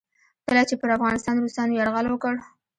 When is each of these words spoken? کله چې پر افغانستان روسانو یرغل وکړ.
کله 0.47 0.61
چې 0.69 0.75
پر 0.81 0.89
افغانستان 0.97 1.35
روسانو 1.39 1.77
یرغل 1.79 2.05
وکړ. 2.09 2.35